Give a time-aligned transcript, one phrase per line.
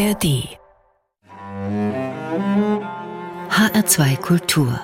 [0.00, 0.48] ARD
[3.50, 4.80] HR2 Kultur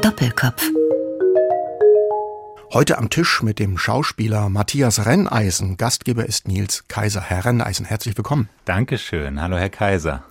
[0.00, 0.70] Doppelkopf
[2.72, 5.76] Heute am Tisch mit dem Schauspieler Matthias Renneisen.
[5.76, 7.20] Gastgeber ist Nils Kaiser.
[7.20, 8.48] Herr Renneisen, herzlich willkommen.
[8.64, 9.42] Dankeschön.
[9.42, 10.24] Hallo, Herr Kaiser.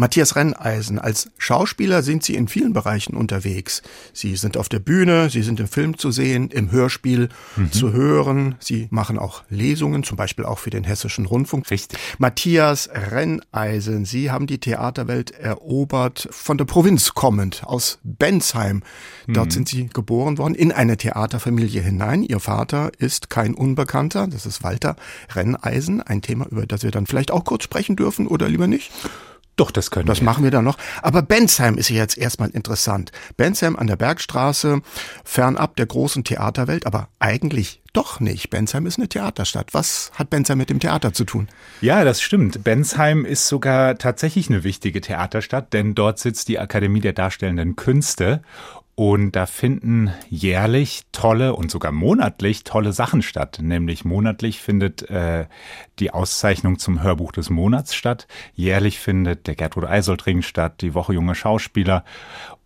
[0.00, 3.82] Matthias Renneisen, als Schauspieler sind Sie in vielen Bereichen unterwegs.
[4.14, 7.70] Sie sind auf der Bühne, Sie sind im Film zu sehen, im Hörspiel mhm.
[7.70, 8.54] zu hören.
[8.60, 11.70] Sie machen auch Lesungen, zum Beispiel auch für den Hessischen Rundfunk.
[11.70, 11.98] Richtig.
[12.16, 18.82] Matthias Renneisen, Sie haben die Theaterwelt erobert, von der Provinz kommend, aus Bensheim.
[19.28, 19.50] Dort mhm.
[19.50, 22.22] sind Sie geboren worden, in eine Theaterfamilie hinein.
[22.22, 24.96] Ihr Vater ist kein Unbekannter, das ist Walter
[25.34, 28.90] Renneisen, ein Thema, über das wir dann vielleicht auch kurz sprechen dürfen oder lieber nicht?
[29.60, 30.20] Doch, das können das wir.
[30.20, 30.78] Das machen wir dann noch.
[31.02, 33.12] Aber Bensheim ist jetzt erstmal interessant.
[33.36, 34.80] Bensheim an der Bergstraße,
[35.22, 38.48] fernab der großen Theaterwelt, aber eigentlich doch nicht.
[38.48, 39.74] Bensheim ist eine Theaterstadt.
[39.74, 41.46] Was hat Bensheim mit dem Theater zu tun?
[41.82, 42.64] Ja, das stimmt.
[42.64, 48.42] Bensheim ist sogar tatsächlich eine wichtige Theaterstadt, denn dort sitzt die Akademie der Darstellenden Künste
[49.00, 53.58] und da finden jährlich tolle und sogar monatlich tolle Sachen statt.
[53.62, 55.46] Nämlich monatlich findet äh,
[56.00, 58.28] die Auszeichnung zum Hörbuch des Monats statt.
[58.52, 62.04] Jährlich findet der Gertrud Eisoltring statt, die Woche junger Schauspieler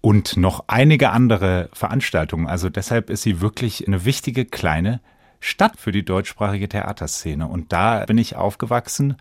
[0.00, 2.48] und noch einige andere Veranstaltungen.
[2.48, 5.00] Also deshalb ist sie wirklich eine wichtige kleine
[5.38, 7.46] Stadt für die deutschsprachige Theaterszene.
[7.46, 9.18] Und da bin ich aufgewachsen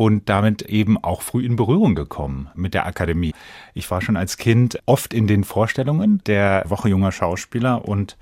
[0.00, 3.34] und damit eben auch früh in Berührung gekommen mit der Akademie.
[3.74, 8.16] Ich war schon als Kind oft in den Vorstellungen der Woche junger Schauspieler und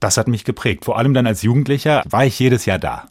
[0.00, 0.86] das hat mich geprägt.
[0.86, 3.08] Vor allem dann als Jugendlicher war ich jedes Jahr da.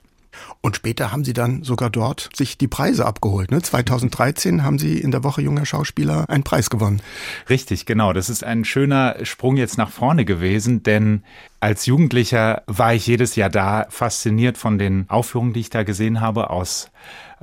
[0.62, 3.52] Und später haben Sie dann sogar dort sich die Preise abgeholt.
[3.52, 3.62] Ne?
[3.62, 7.02] 2013 haben Sie in der Woche junger Schauspieler einen Preis gewonnen.
[7.50, 8.14] Richtig, genau.
[8.14, 11.24] Das ist ein schöner Sprung jetzt nach vorne gewesen, denn
[11.60, 16.20] als Jugendlicher war ich jedes Jahr da, fasziniert von den Aufführungen, die ich da gesehen
[16.20, 16.90] habe aus,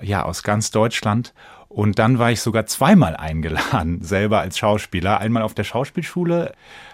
[0.03, 1.34] ja, aus ganz Deutschland.
[1.69, 5.19] Und dann war ich sogar zweimal eingeladen, selber als Schauspieler.
[5.19, 6.53] Einmal auf der Schauspielschule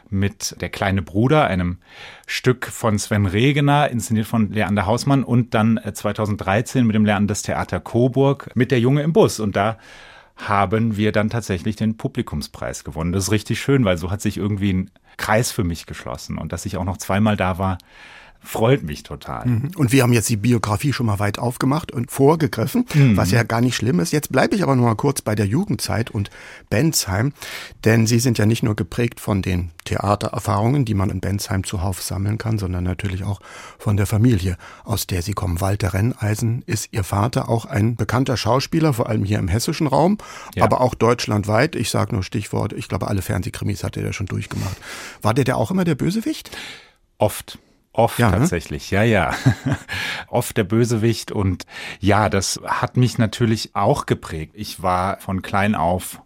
[0.08, 1.78] mit Der kleine Bruder, einem
[2.26, 7.28] Stück von Sven Regener, inszeniert von Leander Hausmann und dann 2013 äh, mit dem Lernen
[7.28, 9.38] des Theater Coburg mit Der Junge im Bus.
[9.38, 9.78] Und da
[10.36, 13.12] haben wir dann tatsächlich den Publikumspreis gewonnen.
[13.12, 16.38] Das ist richtig schön, weil so hat sich irgendwie ein Kreis für mich geschlossen.
[16.38, 17.78] Und dass ich auch noch zweimal da war,
[18.42, 19.46] freut mich total.
[19.46, 19.70] Mhm.
[19.76, 23.16] Und wir haben jetzt die Biografie schon mal weit aufgemacht und vorgegriffen, mhm.
[23.16, 24.12] was ja gar nicht schlimm ist.
[24.12, 26.30] Jetzt bleibe ich aber noch mal kurz bei der Jugendzeit und
[26.70, 27.32] Bensheim,
[27.84, 32.02] denn Sie sind ja nicht nur geprägt von den Theatererfahrungen, die man in Bensheim zuhauf
[32.02, 33.40] sammeln kann, sondern natürlich auch
[33.78, 35.60] von der Familie, aus der Sie kommen.
[35.60, 40.18] Walter Renneisen ist Ihr Vater auch ein bekannter Schauspieler, vor allem hier im hessischen Raum,
[40.54, 40.64] ja.
[40.64, 41.76] aber auch deutschlandweit.
[41.76, 44.76] Ich sage nur Stichwort, ich glaube, alle Fernsehkrimis hat er ja schon durchgemacht.
[45.22, 46.50] War der der auch immer der Bösewicht?
[47.18, 47.58] Oft.
[47.92, 48.38] Oft ja, ne?
[48.38, 49.34] tatsächlich, ja, ja.
[50.28, 51.66] Oft der Bösewicht und
[51.98, 54.52] ja, das hat mich natürlich auch geprägt.
[54.54, 56.22] Ich war von klein auf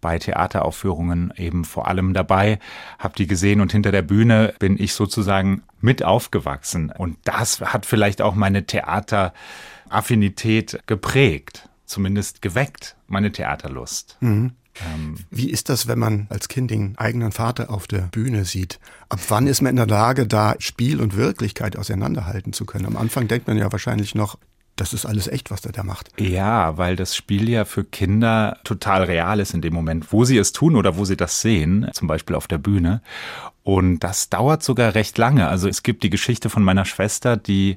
[0.00, 2.60] bei Theateraufführungen eben vor allem dabei,
[2.98, 7.84] habe die gesehen und hinter der Bühne bin ich sozusagen mit aufgewachsen und das hat
[7.86, 14.18] vielleicht auch meine Theateraffinität geprägt, zumindest geweckt, meine Theaterlust.
[14.20, 14.52] Mhm.
[14.86, 18.78] Ähm, Wie ist das, wenn man als Kind den eigenen Vater auf der Bühne sieht?
[19.08, 22.86] Ab wann ist man in der Lage, da Spiel und Wirklichkeit auseinanderhalten zu können?
[22.86, 24.38] Am Anfang denkt man ja wahrscheinlich noch,
[24.76, 26.08] das ist alles echt, was der da macht.
[26.20, 30.38] Ja, weil das Spiel ja für Kinder total real ist in dem Moment, wo sie
[30.38, 33.02] es tun oder wo sie das sehen, zum Beispiel auf der Bühne.
[33.68, 35.46] Und das dauert sogar recht lange.
[35.46, 37.76] Also es gibt die Geschichte von meiner Schwester, die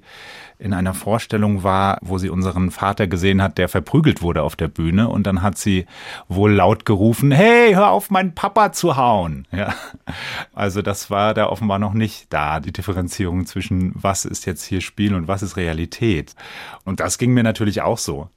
[0.58, 4.70] in einer Vorstellung war, wo sie unseren Vater gesehen hat, der verprügelt wurde auf der
[4.70, 5.10] Bühne.
[5.10, 5.86] Und dann hat sie
[6.30, 9.46] wohl laut gerufen, hey, hör auf, meinen Papa zu hauen.
[9.52, 9.76] Ja.
[10.54, 14.80] Also das war da offenbar noch nicht da, die Differenzierung zwischen was ist jetzt hier
[14.80, 16.36] Spiel und was ist Realität.
[16.86, 18.30] Und das ging mir natürlich auch so.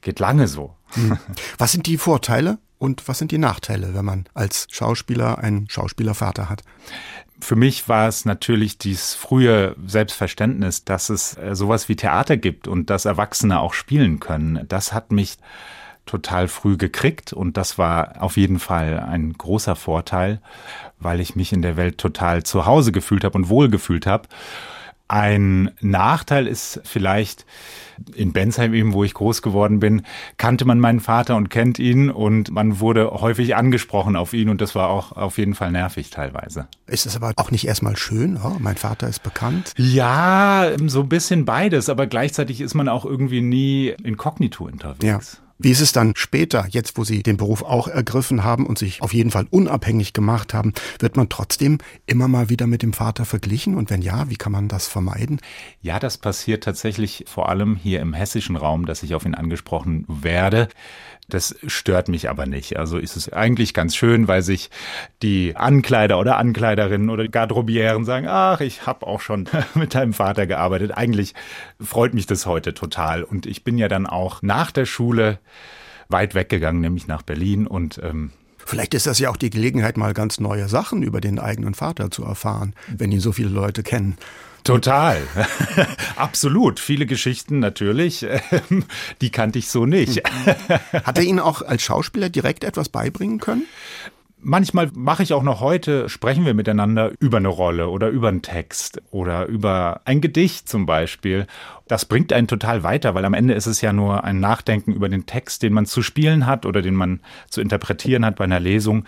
[0.00, 0.74] Geht lange so.
[0.92, 1.18] Hm.
[1.58, 6.48] Was sind die Vorteile und was sind die Nachteile, wenn man als Schauspieler einen Schauspielervater
[6.48, 6.62] hat?
[7.40, 12.66] Für mich war es natürlich dieses frühe Selbstverständnis, dass es äh, sowas wie Theater gibt
[12.66, 14.64] und dass Erwachsene auch spielen können.
[14.68, 15.36] Das hat mich
[16.06, 20.40] total früh gekriegt und das war auf jeden Fall ein großer Vorteil,
[20.98, 24.28] weil ich mich in der Welt total zu Hause gefühlt habe und wohl gefühlt habe.
[25.08, 27.46] Ein Nachteil ist vielleicht,
[28.14, 30.02] in Bensheim eben, wo ich groß geworden bin,
[30.36, 34.60] kannte man meinen Vater und kennt ihn und man wurde häufig angesprochen auf ihn und
[34.60, 36.68] das war auch auf jeden Fall nervig teilweise.
[36.86, 38.38] Ist es aber auch nicht erstmal schön?
[38.42, 39.72] Oh, mein Vater ist bekannt.
[39.76, 45.40] Ja, so ein bisschen beides, aber gleichzeitig ist man auch irgendwie nie inkognito unterwegs.
[45.40, 45.47] Ja.
[45.60, 49.02] Wie ist es dann später, jetzt wo Sie den Beruf auch ergriffen haben und sich
[49.02, 53.24] auf jeden Fall unabhängig gemacht haben, wird man trotzdem immer mal wieder mit dem Vater
[53.24, 53.74] verglichen?
[53.74, 55.40] Und wenn ja, wie kann man das vermeiden?
[55.82, 60.04] Ja, das passiert tatsächlich vor allem hier im hessischen Raum, dass ich auf ihn angesprochen
[60.06, 60.68] werde.
[61.28, 62.78] Das stört mich aber nicht.
[62.78, 64.70] Also ist es eigentlich ganz schön, weil sich
[65.22, 70.46] die Ankleider oder Ankleiderinnen oder Garderobieren sagen, ach, ich habe auch schon mit deinem Vater
[70.46, 70.92] gearbeitet.
[70.96, 71.34] Eigentlich
[71.80, 73.24] freut mich das heute total.
[73.24, 75.38] Und ich bin ja dann auch nach der Schule
[76.08, 78.30] weit weggegangen, nämlich nach Berlin und ähm,
[78.68, 82.10] Vielleicht ist das ja auch die Gelegenheit, mal ganz neue Sachen über den eigenen Vater
[82.10, 84.18] zu erfahren, wenn ihn so viele Leute kennen.
[84.68, 85.22] Total.
[86.16, 86.78] Absolut.
[86.78, 88.26] Viele Geschichten natürlich.
[89.22, 90.22] Die kannte ich so nicht.
[90.92, 93.64] Hat er Ihnen auch als Schauspieler direkt etwas beibringen können?
[94.40, 98.42] Manchmal mache ich auch noch heute, sprechen wir miteinander über eine Rolle oder über einen
[98.42, 101.46] Text oder über ein Gedicht zum Beispiel.
[101.86, 105.08] Das bringt einen total weiter, weil am Ende ist es ja nur ein Nachdenken über
[105.08, 108.60] den Text, den man zu spielen hat oder den man zu interpretieren hat bei einer
[108.60, 109.06] Lesung.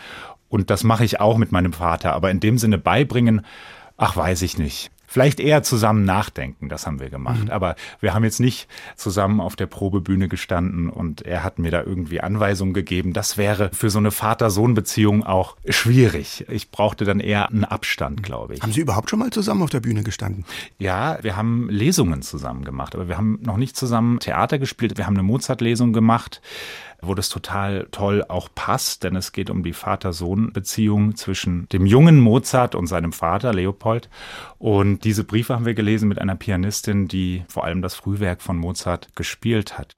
[0.48, 2.14] Und das mache ich auch mit meinem Vater.
[2.14, 3.44] Aber in dem Sinne beibringen,
[3.98, 4.90] ach, weiß ich nicht.
[5.12, 7.46] Vielleicht eher zusammen nachdenken, das haben wir gemacht.
[7.46, 7.50] Mhm.
[7.50, 11.82] Aber wir haben jetzt nicht zusammen auf der Probebühne gestanden und er hat mir da
[11.82, 13.12] irgendwie Anweisungen gegeben.
[13.12, 16.46] Das wäre für so eine Vater-Sohn-Beziehung auch schwierig.
[16.48, 18.62] Ich brauchte dann eher einen Abstand, glaube ich.
[18.62, 20.44] Haben Sie überhaupt schon mal zusammen auf der Bühne gestanden?
[20.78, 24.96] Ja, wir haben Lesungen zusammen gemacht, aber wir haben noch nicht zusammen Theater gespielt.
[24.96, 26.40] Wir haben eine Mozart-Lesung gemacht
[27.02, 32.20] wo das total toll auch passt, denn es geht um die Vater-Sohn-Beziehung zwischen dem jungen
[32.20, 34.08] Mozart und seinem Vater Leopold.
[34.58, 38.56] Und diese Briefe haben wir gelesen mit einer Pianistin, die vor allem das Frühwerk von
[38.56, 39.96] Mozart gespielt hat.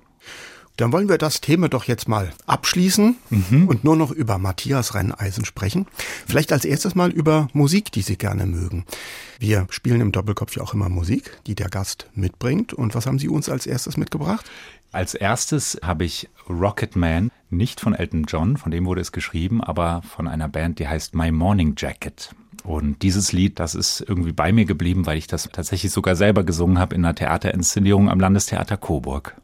[0.76, 3.68] Dann wollen wir das Thema doch jetzt mal abschließen mhm.
[3.68, 5.86] und nur noch über Matthias Renneisen sprechen.
[6.26, 8.86] Vielleicht als erstes mal über Musik, die Sie gerne mögen.
[9.38, 12.72] Wir spielen im Doppelkopf ja auch immer Musik, die der Gast mitbringt.
[12.72, 14.50] Und was haben Sie uns als erstes mitgebracht?
[14.92, 19.62] Als erstes habe ich Rocket Man, nicht von Elton John, von dem wurde es geschrieben,
[19.62, 22.34] aber von einer Band, die heißt My Morning Jacket.
[22.64, 26.44] Und dieses Lied, das ist irgendwie bei mir geblieben, weil ich das tatsächlich sogar selber
[26.44, 29.36] gesungen habe in einer Theaterinszenierung am Landestheater Coburg.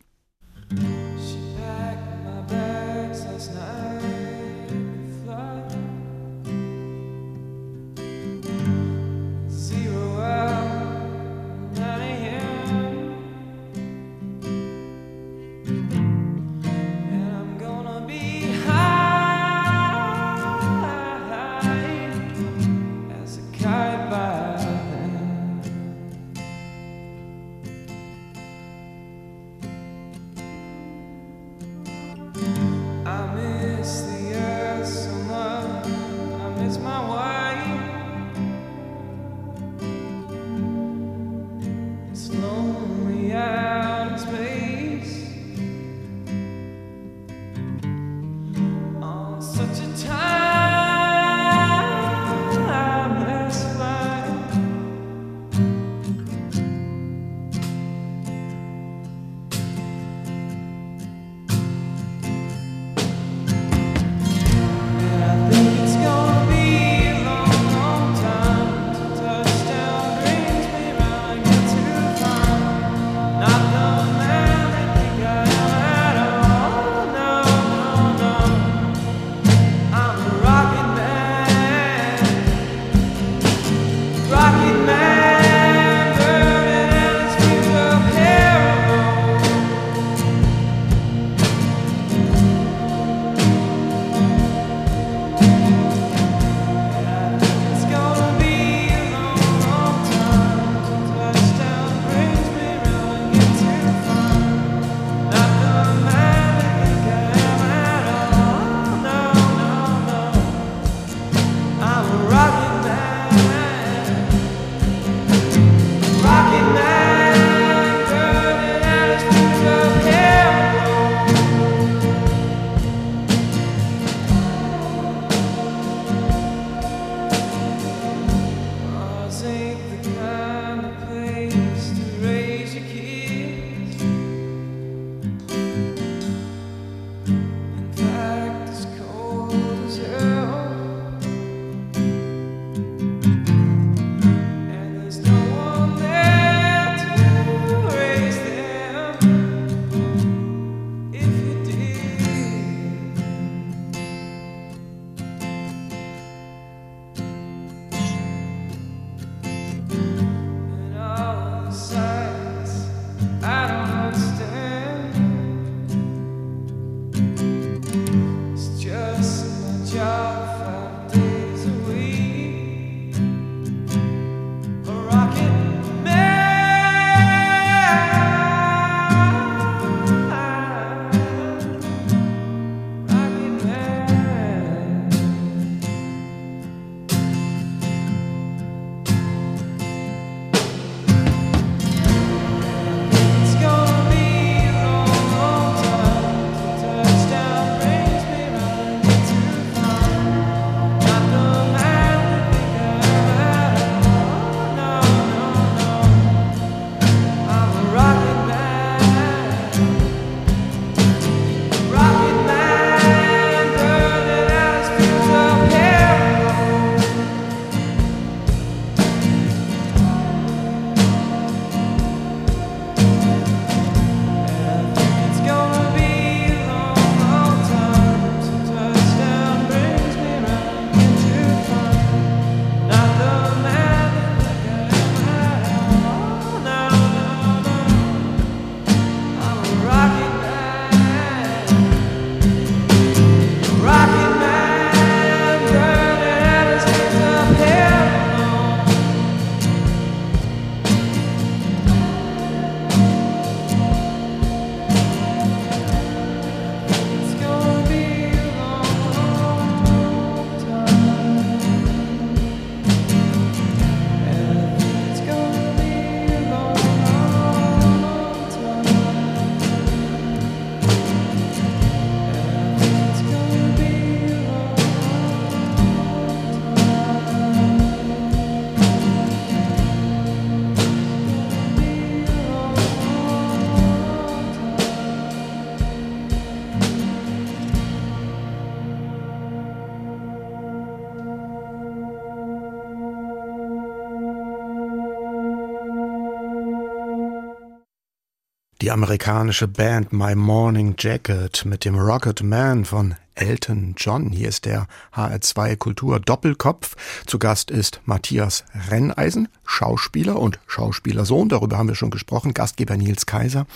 [298.88, 304.30] Die amerikanische Band My Morning Jacket mit dem Rocket Man von Elton John.
[304.30, 306.96] Hier ist der HR2 Kultur Doppelkopf.
[307.26, 311.48] Zu Gast ist Matthias Renneisen, Schauspieler und Schauspielersohn.
[311.48, 312.54] Darüber haben wir schon gesprochen.
[312.54, 313.66] Gastgeber Nils Kaiser.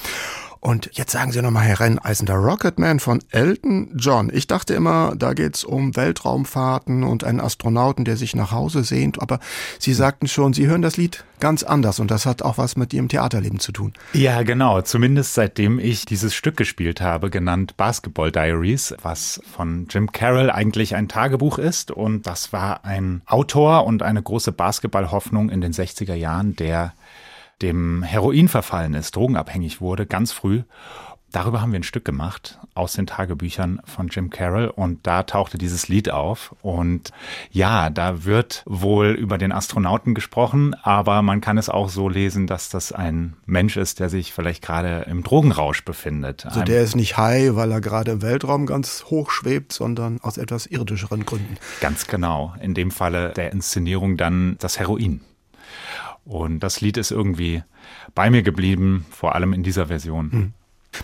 [0.64, 4.30] Und jetzt sagen Sie nochmal, Herr Renneisen, der Rocketman von Elton John.
[4.32, 9.20] Ich dachte immer, da geht's um Weltraumfahrten und einen Astronauten, der sich nach Hause sehnt.
[9.20, 9.40] Aber
[9.80, 12.94] Sie sagten schon, Sie hören das Lied ganz anders und das hat auch was mit
[12.94, 13.92] Ihrem Theaterleben zu tun.
[14.12, 14.80] Ja, genau.
[14.82, 20.96] Zumindest seitdem ich dieses Stück gespielt habe, genannt Basketball Diaries, was von Jim Carroll eigentlich
[20.96, 21.90] ein Tagebuch ist.
[21.90, 26.92] Und das war ein Autor und eine große Basketballhoffnung in den 60er Jahren, der
[27.60, 30.62] dem Heroin verfallen ist, drogenabhängig wurde, ganz früh.
[31.32, 35.56] Darüber haben wir ein Stück gemacht aus den Tagebüchern von Jim Carroll und da tauchte
[35.56, 36.54] dieses Lied auf.
[36.60, 37.10] Und
[37.50, 42.46] ja, da wird wohl über den Astronauten gesprochen, aber man kann es auch so lesen,
[42.46, 46.44] dass das ein Mensch ist, der sich vielleicht gerade im Drogenrausch befindet.
[46.44, 50.36] Also der ist nicht high, weil er gerade im Weltraum ganz hoch schwebt, sondern aus
[50.36, 51.56] etwas irdischeren Gründen.
[51.80, 52.54] Ganz genau.
[52.60, 55.22] In dem Falle der Inszenierung dann das Heroin.
[56.24, 57.62] Und das Lied ist irgendwie
[58.14, 60.32] bei mir geblieben, vor allem in dieser Version.
[60.32, 60.52] Hm.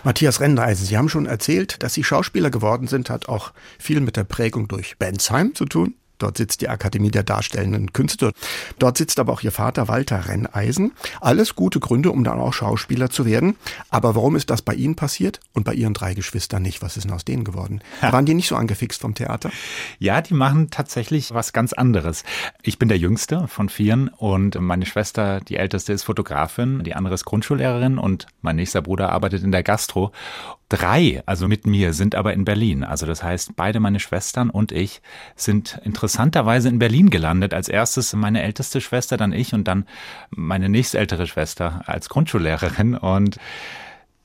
[0.03, 4.17] Matthias Rendeisen, Sie haben schon erzählt, dass Sie Schauspieler geworden sind, hat auch viel mit
[4.17, 5.95] der Prägung durch Bensheim zu tun.
[6.19, 8.33] Dort sitzt die Akademie der Darstellenden Künste.
[8.77, 10.91] Dort sitzt aber auch ihr Vater Walter Renneisen.
[11.21, 13.55] Alles gute Gründe, um dann auch Schauspieler zu werden.
[13.89, 16.81] Aber warum ist das bei Ihnen passiert und bei Ihren drei Geschwistern nicht?
[16.81, 17.81] Was ist denn aus denen geworden?
[18.01, 19.49] Waren die nicht so angefixt vom Theater?
[19.97, 22.23] Ja, die machen tatsächlich was ganz anderes.
[22.61, 27.15] Ich bin der Jüngste von vieren und meine Schwester, die älteste, ist Fotografin, die andere
[27.15, 30.11] ist Grundschullehrerin und mein nächster Bruder arbeitet in der Gastro.
[30.69, 32.83] Drei, also mit mir, sind aber in Berlin.
[32.83, 35.01] Also das heißt, beide meine Schwestern und ich
[35.35, 37.53] sind interessanterweise in Berlin gelandet.
[37.53, 39.85] Als erstes meine älteste Schwester, dann ich und dann
[40.31, 42.95] meine nächstältere Schwester als Grundschullehrerin.
[42.95, 43.37] Und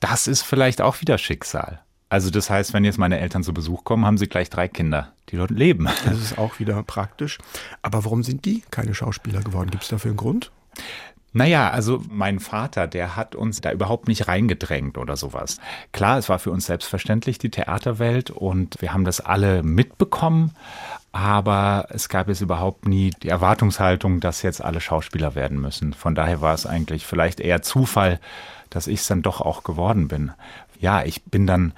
[0.00, 1.80] das ist vielleicht auch wieder Schicksal.
[2.08, 5.12] Also das heißt, wenn jetzt meine Eltern zu Besuch kommen, haben sie gleich drei Kinder,
[5.28, 5.86] die dort leben.
[6.06, 7.36] Das ist auch wieder praktisch.
[7.82, 9.70] Aber warum sind die keine Schauspieler geworden?
[9.70, 10.50] Gibt es dafür einen Grund?
[11.36, 15.58] Naja, also mein Vater, der hat uns da überhaupt nicht reingedrängt oder sowas.
[15.92, 20.52] Klar, es war für uns selbstverständlich die Theaterwelt und wir haben das alle mitbekommen,
[21.14, 25.92] aber es gab jetzt überhaupt nie die Erwartungshaltung, dass jetzt alle Schauspieler werden müssen.
[25.92, 28.18] Von daher war es eigentlich vielleicht eher Zufall,
[28.68, 30.33] dass ich es dann doch auch geworden bin.
[30.80, 31.73] Ja, ich bin dann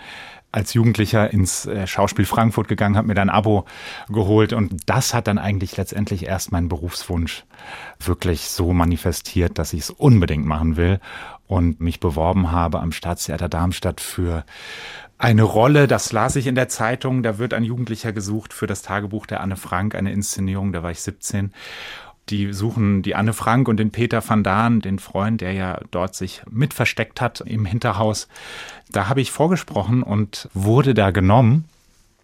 [0.53, 3.67] als Jugendlicher ins äh, Schauspiel Frankfurt gegangen, habe mir dann ein Abo
[4.09, 7.45] geholt und das hat dann eigentlich letztendlich erst meinen Berufswunsch
[8.01, 10.99] wirklich so manifestiert, dass ich es unbedingt machen will
[11.47, 14.47] und mich beworben habe am Staatstheater Darmstadt für
[15.19, 18.83] eine Rolle, das las ich in der Zeitung, da wird ein Jugendlicher gesucht für das
[18.83, 21.53] Tagebuch der Anne Frank, eine Inszenierung, da war ich 17
[22.29, 26.15] die suchen die Anne Frank und den Peter van Daan, den Freund, der ja dort
[26.15, 28.29] sich mit versteckt hat im Hinterhaus.
[28.91, 31.67] Da habe ich vorgesprochen und wurde da genommen.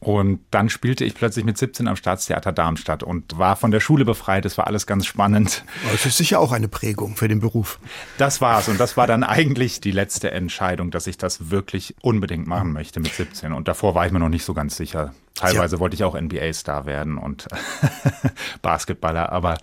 [0.02, 4.04] Und dann spielte ich plötzlich mit 17 am Staatstheater Darmstadt und war von der Schule
[4.04, 4.44] befreit.
[4.44, 5.64] Es war alles ganz spannend.
[5.92, 7.78] Das ist sicher auch eine Prägung für den Beruf.
[8.18, 8.68] Das war's.
[8.68, 12.98] Und das war dann eigentlich die letzte Entscheidung, dass ich das wirklich unbedingt machen möchte
[12.98, 13.52] mit 17.
[13.52, 15.14] Und davor war ich mir noch nicht so ganz sicher.
[15.34, 15.80] Teilweise ja.
[15.80, 17.48] wollte ich auch NBA-Star werden und
[18.62, 19.58] Basketballer, aber.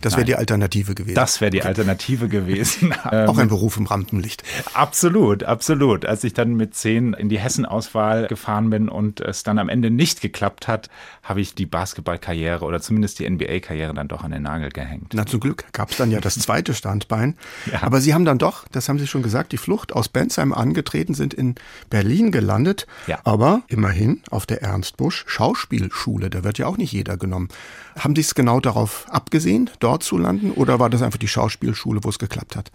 [0.00, 1.14] Das wäre die Alternative gewesen.
[1.14, 2.92] Das wäre die Alternative gewesen.
[3.04, 4.42] auch ein Beruf im Rampenlicht.
[4.74, 6.04] Absolut, absolut.
[6.04, 9.90] Als ich dann mit zehn in die Hessen-Auswahl gefahren bin und es dann am Ende
[9.90, 10.90] nicht geklappt hat,
[11.22, 15.12] habe ich die Basketballkarriere oder zumindest die NBA-Karriere dann doch an den Nagel gehängt.
[15.14, 17.36] Na, zum Glück gab es dann ja das zweite Standbein.
[17.72, 17.82] ja.
[17.82, 21.14] Aber Sie haben dann doch, das haben Sie schon gesagt, die Flucht aus Bensheim angetreten,
[21.14, 21.54] sind in
[21.88, 22.86] Berlin gelandet.
[23.06, 23.20] Ja.
[23.24, 27.48] Aber immerhin auf der Ernst Busch Schauspielschule, da wird ja auch nicht jeder genommen.
[27.96, 32.02] Haben Sie es genau darauf abgesehen, dort zu landen, oder war das einfach die Schauspielschule,
[32.02, 32.72] wo es geklappt hat?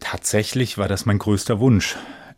[0.00, 1.96] Tatsächlich war das mein größter Wunsch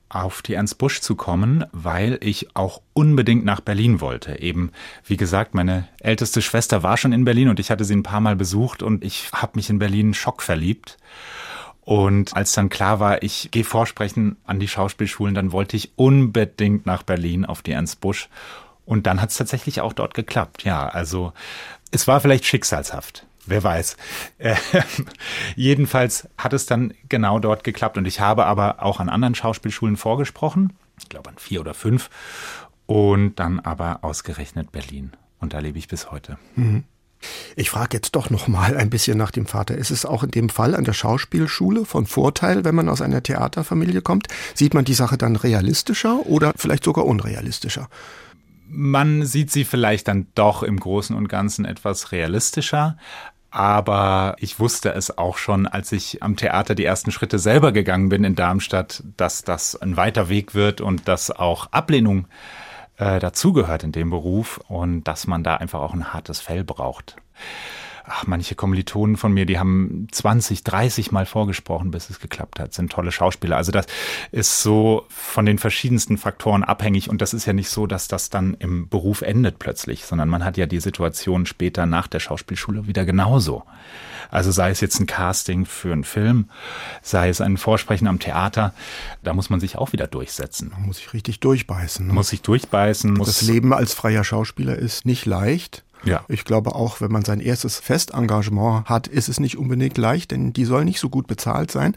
[0.08, 4.40] auf die Ernst Busch zu kommen, weil ich auch unbedingt nach Berlin wollte.
[4.40, 4.70] Eben,
[5.04, 8.20] wie gesagt, meine älteste Schwester war schon in Berlin und ich hatte sie ein paar
[8.20, 10.96] Mal besucht und ich habe mich in Berlin schockverliebt.
[11.80, 16.86] Und als dann klar war, ich gehe vorsprechen an die Schauspielschulen, dann wollte ich unbedingt
[16.86, 18.28] nach Berlin auf die Ernst Busch
[18.84, 20.64] und dann hat es tatsächlich auch dort geklappt.
[20.64, 21.32] Ja, also
[21.90, 23.26] es war vielleicht schicksalshaft.
[23.46, 23.96] Wer weiß.
[24.38, 24.56] Äh,
[25.56, 27.96] jedenfalls hat es dann genau dort geklappt.
[27.98, 30.72] Und ich habe aber auch an anderen Schauspielschulen vorgesprochen.
[30.98, 32.10] Ich glaube an vier oder fünf.
[32.86, 35.12] Und dann aber ausgerechnet Berlin.
[35.38, 36.38] Und da lebe ich bis heute.
[36.54, 36.84] Mhm.
[37.54, 39.76] Ich frage jetzt doch noch mal ein bisschen nach dem Vater.
[39.76, 43.22] Ist es auch in dem Fall an der Schauspielschule von Vorteil, wenn man aus einer
[43.22, 44.28] Theaterfamilie kommt?
[44.54, 47.88] Sieht man die Sache dann realistischer oder vielleicht sogar unrealistischer?
[48.70, 52.96] Man sieht sie vielleicht dann doch im Großen und Ganzen etwas realistischer.
[53.50, 58.08] Aber ich wusste es auch schon, als ich am Theater die ersten Schritte selber gegangen
[58.08, 62.28] bin in Darmstadt, dass das ein weiter Weg wird und dass auch Ablehnung
[62.96, 67.16] äh, dazugehört in dem Beruf und dass man da einfach auch ein hartes Fell braucht
[68.04, 72.74] ach, manche Kommilitonen von mir, die haben 20, 30 Mal vorgesprochen, bis es geklappt hat,
[72.74, 73.56] sind tolle Schauspieler.
[73.56, 73.86] Also das
[74.32, 78.30] ist so von den verschiedensten Faktoren abhängig und das ist ja nicht so, dass das
[78.30, 82.86] dann im Beruf endet plötzlich, sondern man hat ja die Situation später nach der Schauspielschule
[82.86, 83.64] wieder genauso.
[84.30, 86.48] Also sei es jetzt ein Casting für einen Film,
[87.02, 88.72] sei es ein Vorsprechen am Theater,
[89.22, 90.70] da muss man sich auch wieder durchsetzen.
[90.72, 92.06] Man muss sich richtig durchbeißen.
[92.06, 92.12] Ne?
[92.12, 93.12] Muss sich durchbeißen.
[93.12, 95.84] Muss das Leben als freier Schauspieler ist nicht leicht.
[96.04, 96.24] Ja.
[96.28, 100.52] Ich glaube auch, wenn man sein erstes Festengagement hat, ist es nicht unbedingt leicht, denn
[100.52, 101.94] die soll nicht so gut bezahlt sein.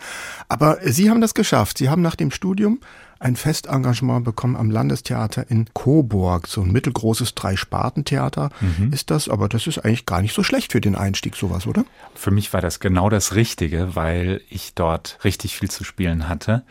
[0.50, 1.78] Aber Sie haben das geschafft.
[1.78, 2.80] Sie haben nach dem Studium
[3.24, 6.48] ein Festengagement bekommen am Landestheater in Coburg.
[6.48, 8.92] So ein mittelgroßes Drei-Sparten-Theater mhm.
[8.92, 11.86] ist das, aber das ist eigentlich gar nicht so schlecht für den Einstieg, sowas, oder?
[12.16, 16.64] Für mich war das genau das Richtige, weil ich dort richtig viel zu spielen hatte.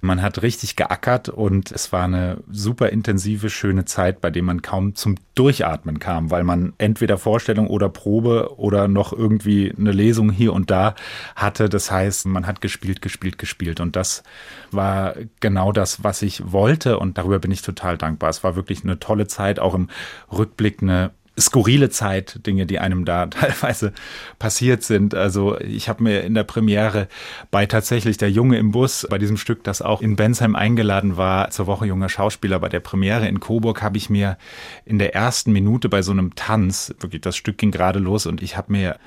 [0.00, 4.62] Man hat richtig geackert und es war eine super intensive, schöne Zeit, bei der man
[4.62, 10.30] kaum zum Durchatmen kam, weil man entweder Vorstellung oder Probe oder noch irgendwie eine Lesung
[10.30, 10.94] hier und da
[11.36, 11.68] hatte.
[11.68, 14.22] Das heißt, man hat gespielt, gespielt, gespielt und das
[14.70, 18.30] war genau das, das, was ich wollte und darüber bin ich total dankbar.
[18.30, 19.88] Es war wirklich eine tolle Zeit, auch im
[20.30, 23.92] Rückblick eine skurrile Zeit, Dinge, die einem da teilweise
[24.38, 25.14] passiert sind.
[25.14, 27.08] Also ich habe mir in der Premiere
[27.50, 31.50] bei tatsächlich der Junge im Bus, bei diesem Stück, das auch in Bensheim eingeladen war,
[31.50, 34.36] zur Woche junger Schauspieler, bei der Premiere in Coburg, habe ich mir
[34.84, 38.42] in der ersten Minute bei so einem Tanz, wirklich das Stück ging gerade los und
[38.42, 38.98] ich habe mir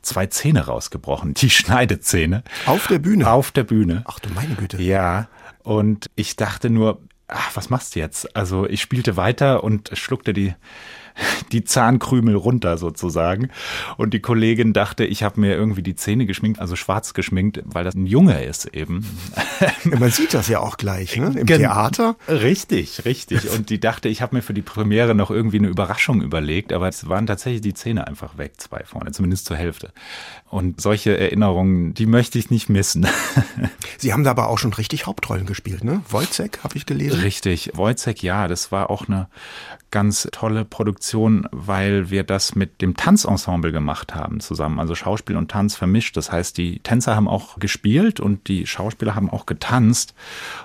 [0.00, 2.42] zwei Zähne rausgebrochen, die Schneidezähne.
[2.66, 3.30] Auf der Bühne?
[3.30, 4.02] Auf der Bühne.
[4.06, 4.80] Ach du meine Güte.
[4.80, 5.28] Ja,
[5.62, 8.36] und ich dachte nur, ach, was machst du jetzt?
[8.36, 10.54] Also ich spielte weiter und schluckte die
[11.52, 13.50] die Zahnkrümel runter sozusagen.
[13.96, 17.84] Und die Kollegin dachte, ich habe mir irgendwie die Zähne geschminkt, also schwarz geschminkt, weil
[17.84, 19.06] das ein Junge ist eben.
[19.84, 21.34] Man sieht das ja auch gleich, ne?
[21.36, 22.16] Im Gen Theater.
[22.28, 23.50] Richtig, richtig.
[23.50, 26.88] Und die dachte, ich habe mir für die Premiere noch irgendwie eine Überraschung überlegt, aber
[26.88, 29.92] es waren tatsächlich die Zähne einfach weg, zwei vorne, zumindest zur Hälfte.
[30.52, 33.06] Und solche Erinnerungen, die möchte ich nicht missen.
[33.96, 36.02] Sie haben da aber auch schon richtig Hauptrollen gespielt, ne?
[36.10, 37.20] Wojcek, habe ich gelesen.
[37.20, 39.28] Richtig, Wojcek, ja, das war auch eine
[39.90, 44.78] ganz tolle Produktion, weil wir das mit dem Tanzensemble gemacht haben zusammen.
[44.78, 46.18] Also Schauspiel und Tanz vermischt.
[46.18, 50.14] Das heißt, die Tänzer haben auch gespielt und die Schauspieler haben auch getanzt.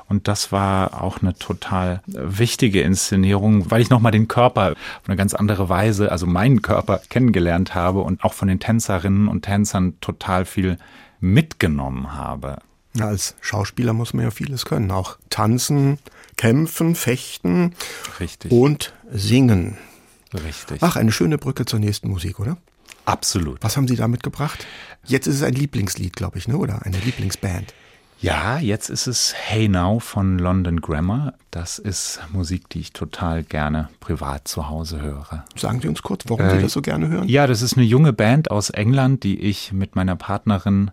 [0.09, 5.17] Und das war auch eine total wichtige Inszenierung, weil ich nochmal den Körper auf eine
[5.17, 9.99] ganz andere Weise, also meinen Körper kennengelernt habe und auch von den Tänzerinnen und Tänzern
[9.99, 10.77] total viel
[11.19, 12.59] mitgenommen habe.
[12.95, 14.91] Ja, als Schauspieler muss man ja vieles können.
[14.91, 15.99] Auch tanzen,
[16.35, 17.75] kämpfen, fechten
[18.19, 18.51] Richtig.
[18.51, 19.77] und singen.
[20.33, 20.81] Richtig.
[20.81, 22.57] Ach, eine schöne Brücke zur nächsten Musik, oder?
[23.05, 23.63] Absolut.
[23.63, 24.65] Was haben Sie da mitgebracht?
[25.05, 26.57] Jetzt ist es ein Lieblingslied, glaube ich, ne?
[26.57, 27.73] oder eine Lieblingsband.
[28.19, 31.35] Ja, jetzt ist es Hey Now von London Grammar.
[31.51, 35.45] Das ist Musik, die ich total gerne privat zu Hause höre.
[35.55, 37.27] Sagen Sie uns kurz, warum äh, Sie das so gerne hören?
[37.27, 40.89] Ja, das ist eine junge Band aus England, die ich mit meiner Partnerin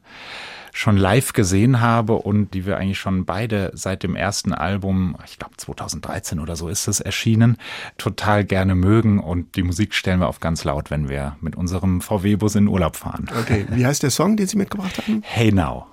[0.74, 5.38] schon live gesehen habe und die wir eigentlich schon beide seit dem ersten Album, ich
[5.38, 7.56] glaube 2013 oder so ist es erschienen,
[7.96, 12.00] total gerne mögen und die Musik stellen wir auf ganz laut, wenn wir mit unserem
[12.00, 13.30] VW-Bus in Urlaub fahren.
[13.40, 15.22] Okay, wie heißt der Song, den Sie mitgebracht haben?
[15.24, 15.86] Hey Now.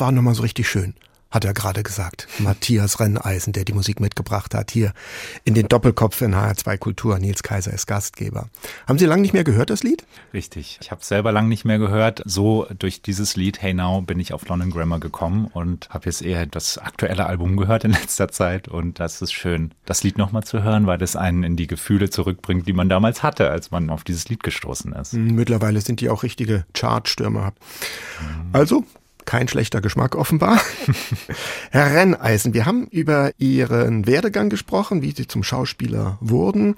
[0.00, 0.94] Das war nochmal so richtig schön,
[1.30, 2.26] hat er gerade gesagt.
[2.38, 4.94] Matthias Renneisen, der die Musik mitgebracht hat, hier
[5.44, 7.18] in den Doppelkopf in HR2 Kultur.
[7.18, 8.48] Nils Kaiser ist Gastgeber.
[8.88, 10.06] Haben Sie lange nicht mehr gehört, das Lied?
[10.32, 10.78] Richtig.
[10.80, 12.22] Ich habe selber lang nicht mehr gehört.
[12.24, 16.22] So durch dieses Lied Hey Now bin ich auf London Grammar gekommen und habe jetzt
[16.22, 18.68] eher das aktuelle Album gehört in letzter Zeit.
[18.68, 22.08] Und das ist schön, das Lied nochmal zu hören, weil das einen in die Gefühle
[22.08, 25.12] zurückbringt, die man damals hatte, als man auf dieses Lied gestoßen ist.
[25.12, 27.52] Mittlerweile sind die auch richtige Chartstürmer.
[28.54, 28.86] Also,
[29.30, 30.60] kein schlechter Geschmack offenbar.
[31.70, 36.74] Herr Renneisen, wir haben über Ihren Werdegang gesprochen, wie Sie zum Schauspieler wurden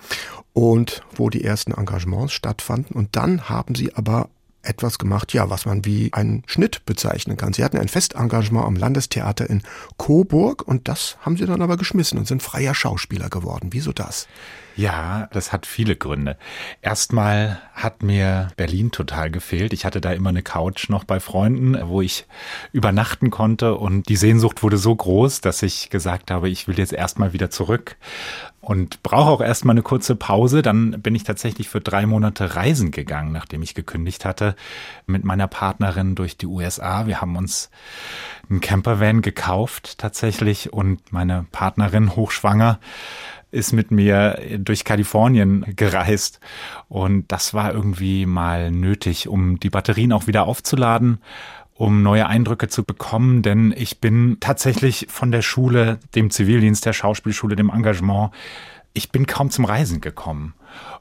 [0.53, 2.95] und wo die ersten Engagements stattfanden.
[2.95, 4.29] Und dann haben Sie aber
[4.61, 7.55] etwas gemacht, ja, was man wie einen Schnitt bezeichnen kann.
[7.55, 9.63] Sie hatten ein Festengagement am Landestheater in
[9.97, 13.71] Coburg und das haben Sie dann aber geschmissen und sind freier Schauspieler geworden.
[13.73, 14.29] Wieso das?
[14.77, 16.37] Ja, das hat viele Gründe.
[16.81, 19.73] Erstmal hat mir Berlin total gefehlt.
[19.73, 22.27] Ich hatte da immer eine Couch noch bei Freunden, wo ich
[22.73, 26.93] übernachten konnte und die Sehnsucht wurde so groß, dass ich gesagt habe, ich will jetzt
[26.93, 27.97] erstmal wieder zurück
[28.63, 30.63] und brauche auch erstmal eine kurze Pause.
[30.63, 34.55] Dann bin ich tatsächlich für drei Monate reisen gegangen, nachdem ich gekündigt hatte,
[35.07, 37.07] mit meiner Partnerin durch die USA.
[37.07, 37.71] Wir haben uns
[38.49, 42.79] einen Campervan gekauft tatsächlich und meine Partnerin hochschwanger
[43.53, 46.41] ist mit mir durch Kalifornien gereist.
[46.89, 51.19] Und das war irgendwie mal nötig, um die Batterien auch wieder aufzuladen,
[51.75, 53.43] um neue Eindrücke zu bekommen.
[53.43, 58.33] Denn ich bin tatsächlich von der Schule, dem Zivildienst, der Schauspielschule, dem Engagement,
[58.95, 60.55] ich bin kaum zum Reisen gekommen.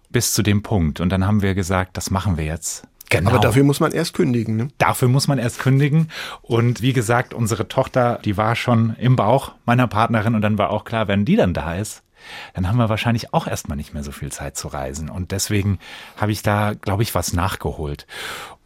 [0.09, 0.99] Bis zu dem Punkt.
[0.99, 2.85] Und dann haben wir gesagt, das machen wir jetzt.
[3.09, 3.29] Genau.
[3.29, 4.55] Aber dafür muss man erst kündigen.
[4.55, 4.67] Ne?
[4.77, 6.09] Dafür muss man erst kündigen.
[6.41, 10.35] Und wie gesagt, unsere Tochter, die war schon im Bauch meiner Partnerin.
[10.35, 12.03] Und dann war auch klar, wenn die dann da ist,
[12.53, 15.09] dann haben wir wahrscheinlich auch erstmal nicht mehr so viel Zeit zu reisen.
[15.09, 15.79] Und deswegen
[16.17, 18.07] habe ich da, glaube ich, was nachgeholt.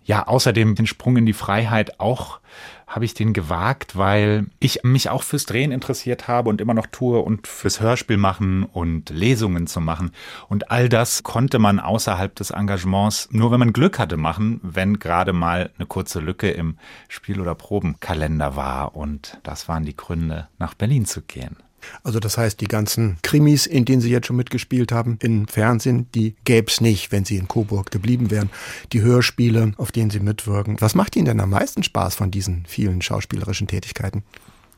[0.05, 2.39] Ja, außerdem den Sprung in die Freiheit auch
[2.87, 6.85] habe ich den gewagt, weil ich mich auch fürs Drehen interessiert habe und immer noch
[6.85, 10.11] tue und fürs Hörspiel machen und Lesungen zu machen.
[10.47, 14.99] Und all das konnte man außerhalb des Engagements nur, wenn man Glück hatte, machen, wenn
[14.99, 18.95] gerade mal eine kurze Lücke im Spiel- oder Probenkalender war.
[18.95, 21.57] Und das waren die Gründe, nach Berlin zu gehen.
[22.03, 26.07] Also das heißt, die ganzen Krimis, in denen Sie jetzt schon mitgespielt haben, im Fernsehen,
[26.13, 28.49] die gäb's nicht, wenn Sie in Coburg geblieben wären.
[28.93, 30.77] Die Hörspiele, auf denen Sie mitwirken.
[30.79, 34.23] Was macht Ihnen denn am meisten Spaß von diesen vielen schauspielerischen Tätigkeiten?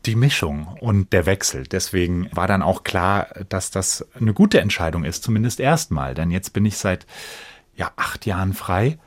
[0.06, 1.64] die Mischung und der Wechsel.
[1.64, 6.14] Deswegen war dann auch klar, dass das eine gute Entscheidung ist, zumindest erstmal.
[6.14, 7.06] Denn jetzt bin ich seit
[7.78, 8.98] ja, acht Jahren frei.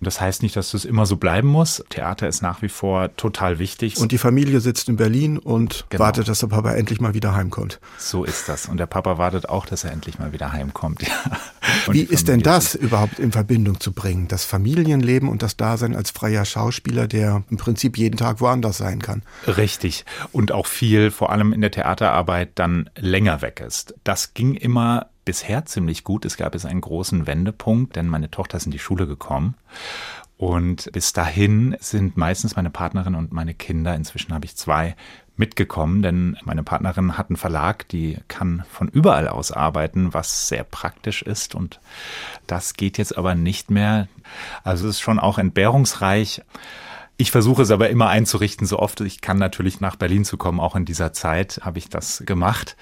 [0.00, 1.84] Das heißt nicht, dass das immer so bleiben muss.
[1.88, 3.96] Theater ist nach wie vor total wichtig.
[3.96, 6.04] Und die Familie sitzt in Berlin und Genau.
[6.04, 7.80] wartet, dass der Papa endlich mal wieder heimkommt.
[7.96, 8.66] so ist das.
[8.66, 11.02] Und der Papa wartet auch, dass er endlich mal wieder heimkommt.
[11.86, 11.92] Ja.
[11.92, 14.26] Wie ist denn das überhaupt in Verbindung zu bringen?
[14.28, 19.00] Das Familienleben und das Dasein als freier Schauspieler, der im Prinzip jeden Tag woanders sein
[19.02, 19.22] kann.
[19.46, 20.04] Richtig.
[20.32, 23.94] Und auch viel, vor allem in der Theaterarbeit, dann länger weg ist.
[24.04, 26.24] Das ging immer bisher ziemlich gut.
[26.24, 29.56] Es gab jetzt einen großen Wendepunkt, denn meine Tochter ist in die Schule gekommen.
[30.38, 34.96] Und bis dahin sind meistens meine Partnerin und meine Kinder, inzwischen habe ich zwei,
[35.36, 40.64] mitgekommen, denn meine Partnerin hat einen Verlag, die kann von überall aus arbeiten, was sehr
[40.64, 41.78] praktisch ist und
[42.46, 44.08] das geht jetzt aber nicht mehr.
[44.64, 46.42] Also es ist schon auch entbehrungsreich.
[47.18, 50.58] Ich versuche es aber immer einzurichten, so oft ich kann natürlich nach Berlin zu kommen.
[50.58, 52.76] Auch in dieser Zeit habe ich das gemacht.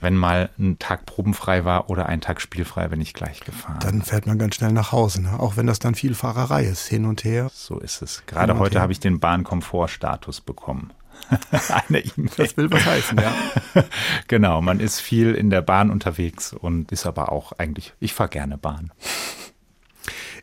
[0.00, 3.78] Wenn mal ein Tag probenfrei war oder ein Tag spielfrei, bin ich gleich gefahren.
[3.82, 5.38] Dann fährt man ganz schnell nach Hause, ne?
[5.38, 7.50] auch wenn das dann viel Fahrerei ist, hin und her.
[7.52, 8.22] so ist es.
[8.26, 10.92] Gerade heute habe ich den Bahnkomfortstatus bekommen.
[11.88, 12.30] Eine E-Mail.
[12.36, 13.34] Das will was heißen, ja.
[14.28, 18.30] Genau, man ist viel in der Bahn unterwegs und ist aber auch eigentlich, ich fahre
[18.30, 18.92] gerne Bahn.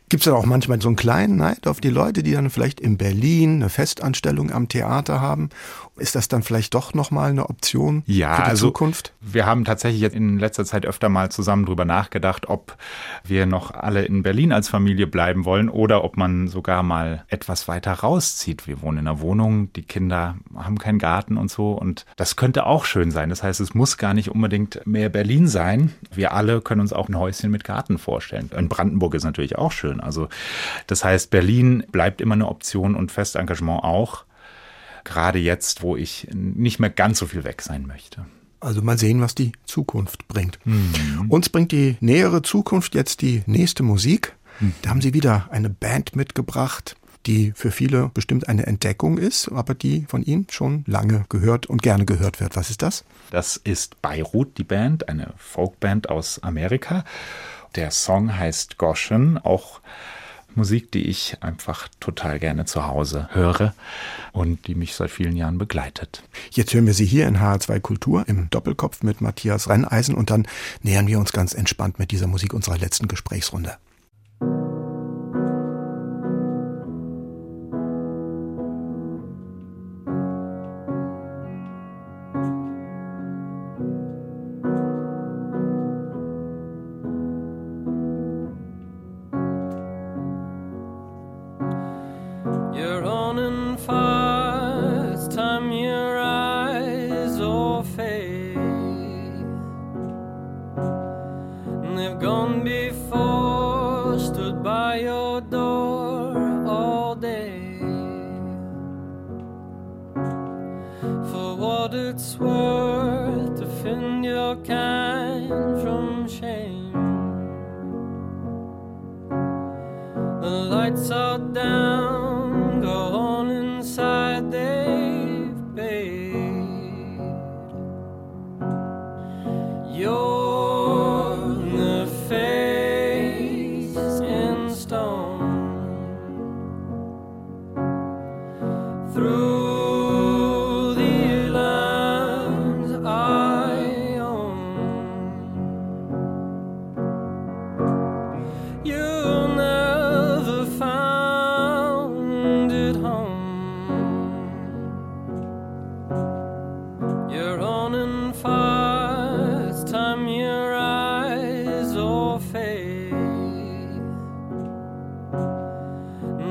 [0.08, 2.80] Gibt es dann auch manchmal so einen kleinen Neid auf die Leute, die dann vielleicht
[2.80, 5.50] in Berlin eine Festanstellung am Theater haben?
[5.98, 9.12] Ist das dann vielleicht doch nochmal eine Option Ja, für die also Zukunft?
[9.20, 12.76] wir haben tatsächlich jetzt in letzter Zeit öfter mal zusammen drüber nachgedacht, ob
[13.24, 17.68] wir noch alle in Berlin als Familie bleiben wollen oder ob man sogar mal etwas
[17.68, 18.66] weiter rauszieht.
[18.66, 22.66] Wir wohnen in einer Wohnung, die Kinder haben keinen Garten und so und das könnte
[22.66, 23.28] auch schön sein.
[23.28, 25.92] Das heißt, es muss gar nicht unbedingt mehr Berlin sein.
[26.12, 28.50] Wir alle können uns auch ein Häuschen mit Garten vorstellen.
[28.56, 30.00] In Brandenburg ist natürlich auch schön.
[30.00, 30.28] Also
[30.86, 34.24] das heißt, Berlin bleibt immer eine Option und Festengagement auch.
[35.04, 38.26] Gerade jetzt, wo ich nicht mehr ganz so viel weg sein möchte.
[38.60, 40.58] Also mal sehen, was die Zukunft bringt.
[40.64, 41.26] Mhm.
[41.28, 44.34] Uns bringt die nähere Zukunft jetzt die nächste Musik.
[44.60, 44.74] Mhm.
[44.82, 49.74] Da haben Sie wieder eine Band mitgebracht, die für viele bestimmt eine Entdeckung ist, aber
[49.74, 52.56] die von Ihnen schon lange gehört und gerne gehört wird.
[52.56, 53.04] Was ist das?
[53.30, 57.04] Das ist Beirut, die Band, eine Folkband aus Amerika.
[57.74, 59.80] Der Song heißt Goshen, auch
[60.58, 63.72] Musik, die ich einfach total gerne zu Hause höre
[64.32, 66.22] und die mich seit vielen Jahren begleitet.
[66.50, 70.46] Jetzt hören wir Sie hier in HR2 Kultur im Doppelkopf mit Matthias Renneisen und dann
[70.82, 73.78] nähern wir uns ganz entspannt mit dieser Musik unserer letzten Gesprächsrunde.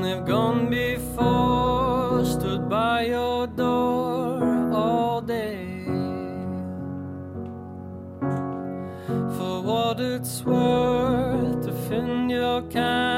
[0.02, 5.84] They've gone before, stood by your door all day.
[9.36, 13.17] For what it's worth, defend your kind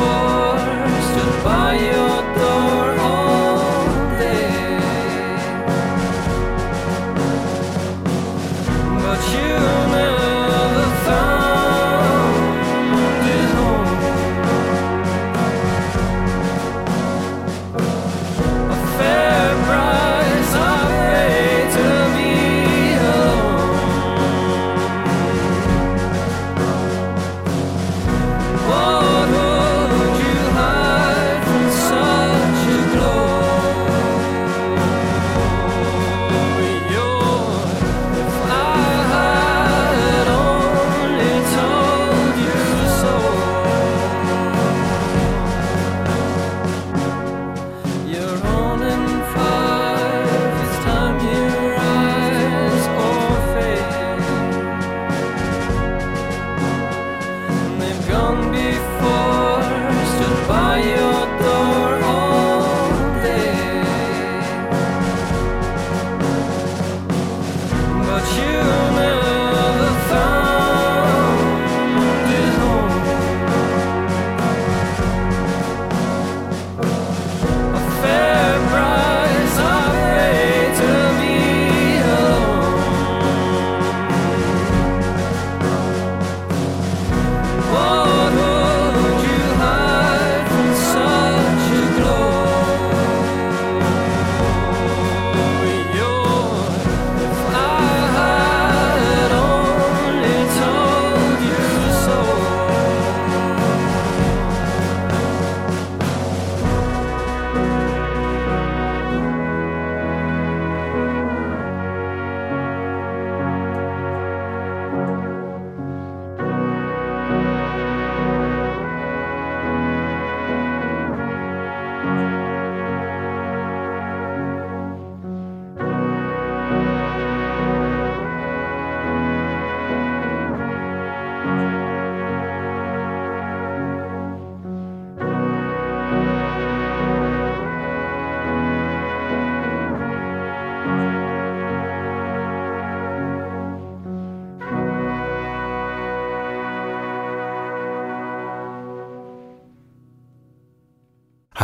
[0.00, 1.99] for stood by you.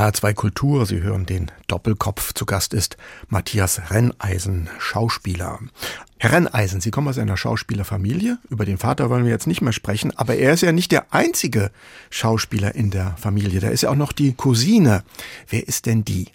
[0.07, 2.33] HR2 Kultur, Sie hören den Doppelkopf.
[2.33, 2.97] Zu Gast ist
[3.29, 5.59] Matthias Renneisen, Schauspieler.
[6.19, 8.39] Herr Renneisen, Sie kommen aus einer Schauspielerfamilie.
[8.49, 11.13] Über den Vater wollen wir jetzt nicht mehr sprechen, aber er ist ja nicht der
[11.13, 11.73] einzige
[12.11, 13.59] Schauspieler in der Familie.
[13.59, 15.03] Da ist ja auch noch die Cousine.
[15.49, 16.29] Wer ist denn die?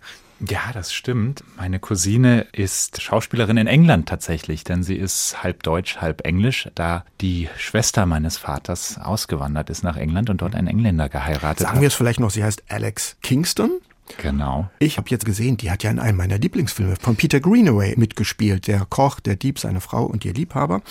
[0.47, 1.43] Ja, das stimmt.
[1.57, 7.05] Meine Cousine ist Schauspielerin in England tatsächlich, denn sie ist halb deutsch, halb englisch, da
[7.21, 11.81] die Schwester meines Vaters ausgewandert ist nach England und dort einen Engländer geheiratet Sagen hat.
[11.81, 13.81] wir es vielleicht noch, sie heißt Alex Kingston.
[14.17, 14.69] Genau.
[14.79, 18.67] Ich habe jetzt gesehen, die hat ja in einem meiner Lieblingsfilme von Peter Greenaway mitgespielt.
[18.67, 20.81] Der Koch, der Dieb, seine Frau und ihr Liebhaber.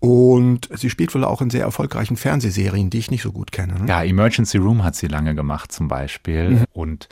[0.00, 3.80] Und sie spielt wohl auch in sehr erfolgreichen Fernsehserien, die ich nicht so gut kenne.
[3.80, 3.88] Ne?
[3.88, 6.64] Ja, Emergency Room hat sie lange gemacht zum Beispiel.
[6.72, 7.08] Und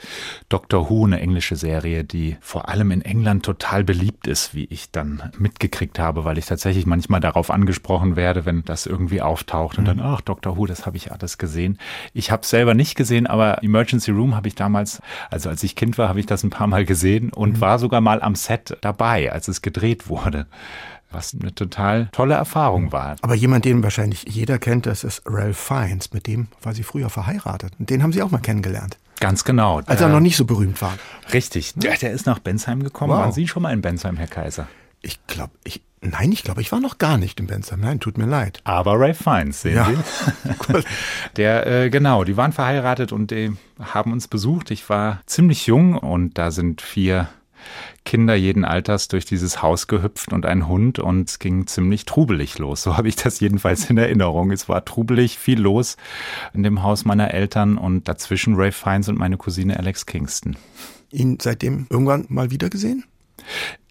[0.47, 4.89] Doctor Who, eine englische Serie, die vor allem in England total beliebt ist, wie ich
[4.91, 9.85] dann mitgekriegt habe, weil ich tatsächlich manchmal darauf angesprochen werde, wenn das irgendwie auftaucht und
[9.85, 11.79] dann, ach, Doctor Who, das habe ich alles gesehen.
[12.13, 15.75] Ich habe es selber nicht gesehen, aber Emergency Room habe ich damals, also als ich
[15.75, 18.77] Kind war, habe ich das ein paar Mal gesehen und war sogar mal am Set
[18.79, 20.47] dabei, als es gedreht wurde.
[21.11, 23.15] Was eine total tolle Erfahrung war.
[23.21, 26.11] Aber jemand, den wahrscheinlich jeder kennt, das ist Ralph Fiennes.
[26.13, 27.73] Mit dem war sie früher verheiratet.
[27.79, 29.81] Und den haben sie auch mal kennengelernt, Ganz genau.
[29.85, 30.93] als er noch nicht so berühmt war.
[31.33, 31.73] Richtig.
[31.81, 33.13] Ja, der ist nach Bensheim gekommen.
[33.13, 33.19] Wow.
[33.19, 34.67] Waren Sie schon mal in Bensheim, Herr Kaiser?
[35.01, 37.79] Ich glaube, ich, nein, ich glaube, ich war noch gar nicht in Bensheim.
[37.79, 38.59] Nein, tut mir leid.
[38.65, 39.85] Aber Ray Fiennes, sehen Ja.
[39.87, 40.73] Sie?
[41.37, 44.71] Der, äh, genau, die waren verheiratet und die haben uns besucht.
[44.71, 47.29] Ich war ziemlich jung und da sind vier
[48.05, 52.57] Kinder jeden Alters durch dieses Haus gehüpft und ein Hund und es ging ziemlich trubelig
[52.57, 52.83] los.
[52.83, 54.51] So habe ich das jedenfalls in Erinnerung.
[54.51, 55.97] Es war trubelig, viel los
[56.53, 60.55] in dem Haus meiner Eltern und dazwischen Ray Fiennes und meine Cousine Alex Kingston.
[61.11, 63.05] Ihn seitdem irgendwann mal wieder gesehen?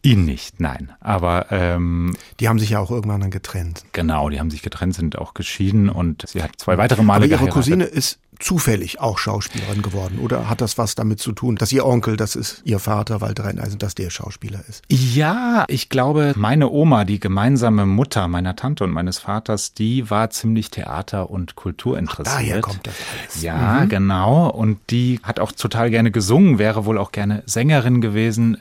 [0.03, 0.93] Ihn nicht, nein.
[1.01, 3.85] Aber ähm, Die haben sich ja auch irgendwann dann getrennt.
[3.93, 7.27] Genau, die haben sich getrennt, sind auch geschieden und sie hat zwei weitere Male Aber
[7.27, 7.55] ihre geheiratet.
[7.55, 10.19] Cousine ist zufällig auch Schauspielerin geworden.
[10.19, 13.45] Oder hat das was damit zu tun, dass ihr Onkel, das ist ihr Vater, Walter
[13.45, 14.83] Renneisen, dass der Schauspieler ist?
[14.89, 20.31] Ja, ich glaube, meine Oma, die gemeinsame Mutter meiner Tante und meines Vaters, die war
[20.31, 22.27] ziemlich Theater- und Kulturinteressiert.
[22.27, 23.43] Daher kommt das alles.
[23.43, 24.49] Ja, genau.
[24.49, 28.59] Und die hat auch total gerne gesungen, wäre wohl auch gerne Sängerin gewesen.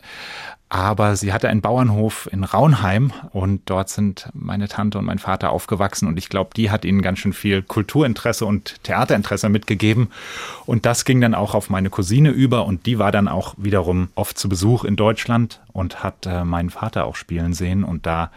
[0.68, 5.52] Aber sie hatte einen Bauernhof in Raunheim und dort sind meine Tante und mein Vater
[5.52, 10.10] aufgewachsen und ich glaube, die hat ihnen ganz schön viel Kulturinteresse und Theaterinteresse mitgegeben.
[10.66, 14.10] Und das ging dann auch auf meine Cousine über und die war dann auch wiederum
[14.16, 18.32] oft zu Besuch in Deutschland und hat äh, meinen Vater auch spielen sehen und da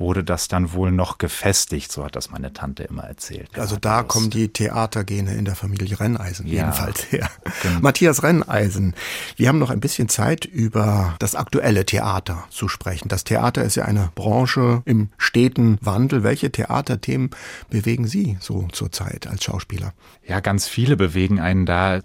[0.00, 3.50] wurde das dann wohl noch gefestigt, so hat das meine Tante immer erzählt.
[3.58, 7.28] Also da kommen die Theatergene in der Familie Renneisen Ja, jedenfalls her.
[7.62, 7.80] genau.
[7.80, 8.94] Matthias Renneisen,
[9.36, 13.08] wir haben noch ein bisschen Zeit über das aktuelle Theater zu sprechen.
[13.08, 16.22] Das Theater ist ja eine Branche im steten Wandel.
[16.24, 17.30] Welche Theaterthemen
[17.68, 19.92] bewegen Sie so zurzeit als Schauspieler?
[20.26, 22.00] Ja, ganz viele bewegen einen da.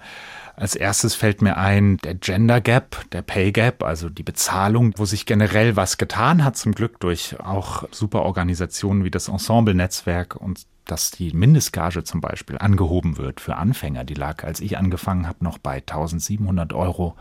[0.57, 5.05] Als erstes fällt mir ein, der Gender Gap, der Pay Gap, also die Bezahlung, wo
[5.05, 10.65] sich generell was getan hat, zum Glück durch auch super Organisationen wie das Ensemble-Netzwerk und
[10.85, 14.03] dass die Mindestgage zum Beispiel angehoben wird für Anfänger.
[14.05, 17.15] Die lag, als ich angefangen habe, noch bei 1700 Euro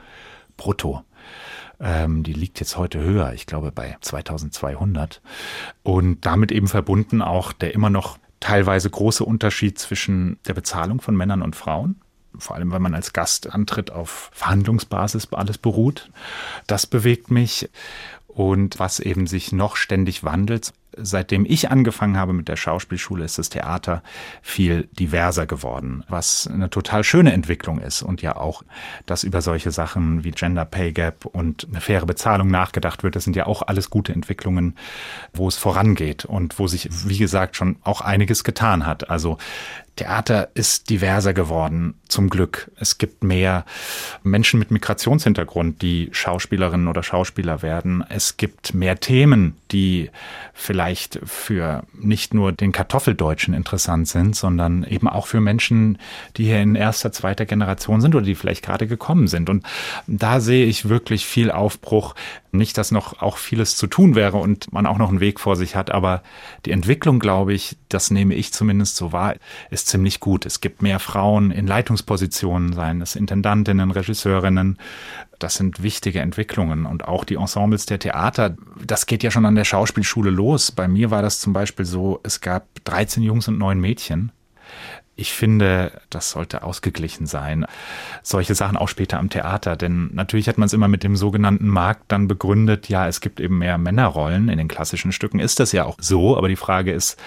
[0.56, 1.02] brutto.
[1.80, 5.20] Ähm, die liegt jetzt heute höher, ich glaube bei 2200.
[5.82, 11.16] Und damit eben verbunden auch der immer noch teilweise große Unterschied zwischen der Bezahlung von
[11.16, 12.00] Männern und Frauen.
[12.38, 16.10] Vor allem, wenn man als Gast antritt, auf Verhandlungsbasis alles beruht.
[16.66, 17.68] Das bewegt mich.
[18.26, 23.38] Und was eben sich noch ständig wandelt, seitdem ich angefangen habe mit der Schauspielschule, ist
[23.38, 24.02] das Theater
[24.42, 28.62] viel diverser geworden, was eine total schöne Entwicklung ist und ja auch,
[29.06, 33.16] dass über solche Sachen wie Gender Pay Gap und eine faire Bezahlung nachgedacht wird.
[33.16, 34.76] Das sind ja auch alles gute Entwicklungen,
[35.32, 39.10] wo es vorangeht und wo sich, wie gesagt, schon auch einiges getan hat.
[39.10, 39.38] Also
[39.96, 42.70] Theater ist diverser geworden, zum Glück.
[42.76, 43.64] Es gibt mehr
[44.24, 48.04] Menschen mit Migrationshintergrund, die Schauspielerinnen oder Schauspieler werden.
[48.08, 50.10] Es gibt mehr Themen, die
[50.52, 55.98] vielleicht für nicht nur den Kartoffeldeutschen interessant sind, sondern eben auch für Menschen,
[56.36, 59.50] die hier in erster, zweiter Generation sind oder die vielleicht gerade gekommen sind.
[59.50, 59.64] Und
[60.06, 62.14] da sehe ich wirklich viel Aufbruch.
[62.52, 65.56] Nicht, dass noch auch vieles zu tun wäre und man auch noch einen Weg vor
[65.56, 66.22] sich hat, aber
[66.66, 69.34] die Entwicklung, glaube ich, das nehme ich zumindest so wahr,
[69.70, 70.46] ist ziemlich gut.
[70.46, 74.78] Es gibt mehr Frauen in Leitungspositionen, seien es Intendantinnen, Regisseurinnen.
[75.38, 78.56] Das sind wichtige Entwicklungen und auch die Ensembles der Theater.
[78.84, 80.70] Das geht ja schon an der Schauspielschule los.
[80.72, 84.32] Bei mir war das zum Beispiel so, es gab 13 Jungs und 9 Mädchen.
[85.16, 87.66] ich finde, das sollte ausgeglichen sein.
[88.22, 91.68] Solche Sachen auch später am Theater, denn natürlich hat man es immer mit dem sogenannten
[91.68, 95.38] Markt dann begründet, ja, es gibt eben mehr Männerrollen in den klassischen Stücken.
[95.38, 97.18] Ist das ja auch so, aber die Frage ist,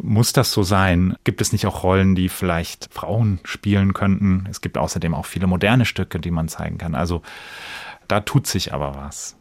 [0.00, 1.16] muss das so sein?
[1.24, 4.46] Gibt es nicht auch Rollen, die vielleicht Frauen spielen könnten?
[4.50, 6.94] Es gibt außerdem auch viele moderne Stücke, die man zeigen kann.
[6.94, 7.22] Also
[8.06, 9.36] da tut sich aber was.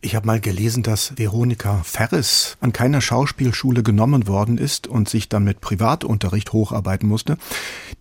[0.00, 5.28] Ich habe mal gelesen, dass Veronika Ferris an keiner Schauspielschule genommen worden ist und sich
[5.28, 7.36] dann mit Privatunterricht hocharbeiten musste.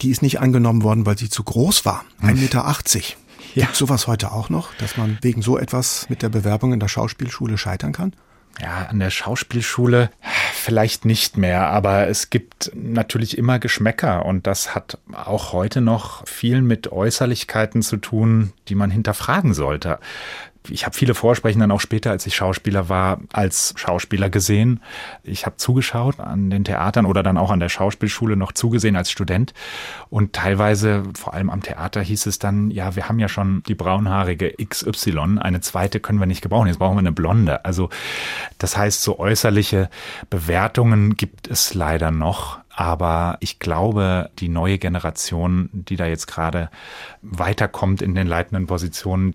[0.02, 2.06] Die ist nicht angenommen worden, weil sie zu groß war.
[2.22, 2.78] 1,80 Meter.
[3.56, 3.66] Ja.
[3.66, 6.88] Gibt sowas heute auch noch, dass man wegen so etwas mit der Bewerbung in der
[6.88, 8.14] Schauspielschule scheitern kann?
[8.62, 10.10] Ja, an der Schauspielschule
[10.54, 16.26] vielleicht nicht mehr, aber es gibt natürlich immer Geschmäcker und das hat auch heute noch
[16.28, 20.00] viel mit Äußerlichkeiten zu tun, die man hinterfragen sollte
[20.70, 24.82] ich habe viele Vorsprechen dann auch später, als ich Schauspieler war, als Schauspieler gesehen.
[25.24, 29.12] Ich habe zugeschaut an den Theatern oder dann auch an der Schauspielschule noch zugesehen als
[29.12, 29.54] Student.
[30.10, 33.76] Und teilweise, vor allem am Theater, hieß es dann, ja, wir haben ja schon die
[33.76, 37.66] braunhaarige XY, eine zweite können wir nicht gebrauchen, jetzt brauchen wir eine blonde.
[37.66, 37.90] Also
[38.58, 39.90] das heißt, so äußerliche
[40.30, 42.60] Bewertungen gibt es leider noch.
[42.76, 46.70] Aber ich glaube, die neue Generation, die da jetzt gerade
[47.22, 49.34] weiterkommt in den leitenden Positionen,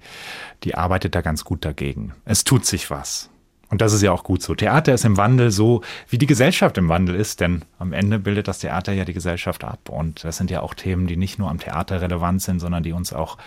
[0.62, 2.12] die arbeitet da ganz gut dagegen.
[2.26, 3.30] Es tut sich was.
[3.70, 4.54] Und das ist ja auch gut so.
[4.54, 8.48] Theater ist im Wandel so, wie die Gesellschaft im Wandel ist, denn am Ende bildet
[8.48, 9.88] das Theater ja die Gesellschaft ab.
[9.88, 12.92] Und das sind ja auch Themen, die nicht nur am Theater relevant sind, sondern die
[12.92, 13.38] uns auch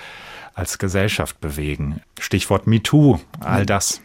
[0.56, 2.02] als Gesellschaft bewegen.
[2.20, 4.02] Stichwort MeToo, all das.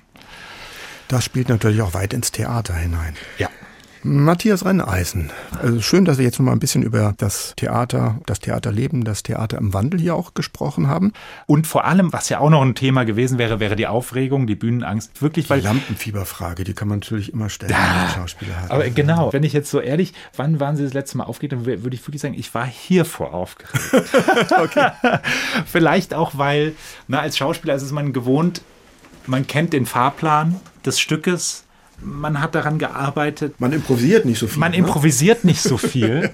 [1.07, 3.17] Das spielt natürlich auch weit ins Theater hinein.
[3.39, 3.49] Ja.
[4.09, 5.31] Matthias Renneisen.
[5.61, 9.23] Also schön, dass wir jetzt noch mal ein bisschen über das Theater, das Theaterleben, das
[9.23, 11.13] Theater im Wandel hier auch gesprochen haben.
[11.47, 14.55] Und vor allem, was ja auch noch ein Thema gewesen wäre, wäre die Aufregung, die
[14.55, 15.21] Bühnenangst.
[15.21, 18.71] Wirklich, Die weil Lampenfieberfrage, die kann man natürlich immer stellen, wenn man Schauspieler hat.
[18.71, 21.63] Aber genau, wenn ich jetzt so ehrlich, wann waren Sie das letzte Mal aufgeregt, dann
[21.67, 23.79] wür- würde ich wirklich sagen, ich war hiervor aufgeregt.
[25.67, 26.75] Vielleicht auch, weil,
[27.07, 28.63] na, als Schauspieler ist es man gewohnt,
[29.27, 31.65] man kennt den Fahrplan des Stückes,
[32.01, 34.59] man hat daran gearbeitet, man improvisiert nicht so viel.
[34.59, 34.79] man ne?
[34.79, 36.31] improvisiert nicht so viel.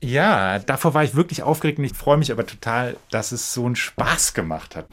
[0.00, 3.66] Ja, davor war ich wirklich aufgeregt und ich freue mich aber total, dass es so
[3.66, 4.86] einen Spaß gemacht hat.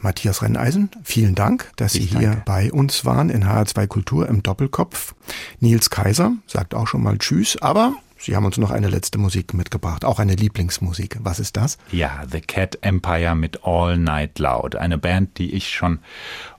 [0.00, 2.42] Matthias Renneisen, vielen Dank, dass Sie Ich hier danke.
[2.44, 5.14] bei uns waren in HR2 Kultur im Doppelkopf.
[5.60, 9.52] Nils Kaiser sagt auch schon mal Tschüss, aber Sie haben uns noch eine letzte Musik
[9.54, 11.18] mitgebracht, auch eine Lieblingsmusik.
[11.20, 11.78] Was ist das?
[11.92, 14.74] Ja, The Cat Empire mit All Night Loud.
[14.74, 15.98] Eine Band, die ich schon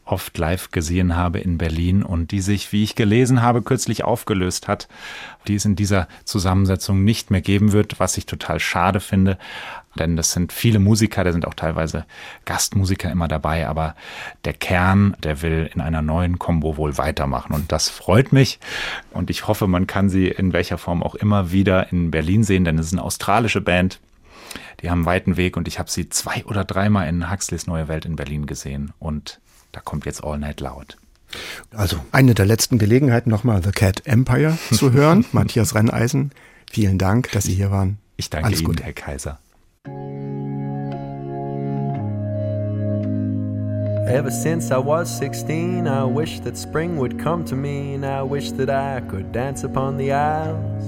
[0.07, 4.67] oft live gesehen habe in Berlin und die sich, wie ich gelesen habe, kürzlich aufgelöst
[4.67, 4.87] hat,
[5.47, 9.37] die es in dieser Zusammensetzung nicht mehr geben wird, was ich total schade finde.
[9.97, 12.05] Denn das sind viele Musiker, da sind auch teilweise
[12.45, 13.95] Gastmusiker immer dabei, aber
[14.45, 18.59] der Kern, der will in einer neuen Combo wohl weitermachen und das freut mich
[19.11, 22.63] und ich hoffe, man kann sie in welcher Form auch immer wieder in Berlin sehen,
[22.63, 23.99] denn es ist eine australische Band.
[24.81, 27.87] Die haben einen weiten Weg und ich habe sie zwei oder dreimal in Huxleys Neue
[27.87, 29.39] Welt in Berlin gesehen und
[29.77, 30.97] da kommt jetzt All Night Loud.
[31.75, 35.23] Also eine der letzten Gelegenheiten, nochmal The Cat Empire zu hören.
[35.33, 36.31] Matthias Renneisen,
[36.71, 37.99] vielen Dank, dass Sie hier waren.
[38.15, 38.83] Ich danke Alles Ihnen, Gute.
[38.83, 39.37] Herr Kaiser.
[44.09, 48.23] Ever since I was 16, I wish that spring would come to me, and I
[48.23, 50.85] wish that I could dance upon the aisles.